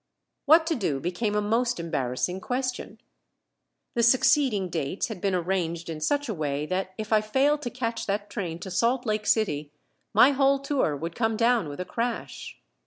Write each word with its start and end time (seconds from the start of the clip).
What 0.47 0.65
to 0.65 0.73
do 0.75 0.99
became 0.99 1.35
a 1.35 1.43
most 1.43 1.79
embarrassing 1.79 2.41
question. 2.41 2.99
The 3.93 4.01
succeeding 4.01 4.67
dates 4.67 5.09
had 5.09 5.21
been 5.21 5.35
arranged 5.35 5.91
in 5.91 5.99
such 6.01 6.27
a 6.27 6.33
way 6.33 6.65
that 6.65 6.95
if 6.97 7.13
I 7.13 7.21
failed 7.21 7.61
to 7.61 7.69
catch 7.69 8.07
that 8.07 8.27
train 8.27 8.57
to 8.61 8.71
Salt 8.71 9.05
Lake 9.05 9.27
City 9.27 9.71
my 10.11 10.31
whole 10.31 10.57
tour 10.57 10.97
would 10.97 11.13
come 11.13 11.37
down 11.37 11.69
with 11.69 11.79
a 11.79 11.85
crash. 11.85 12.59